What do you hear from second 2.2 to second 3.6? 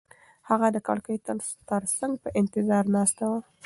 په انتظار ناسته وه.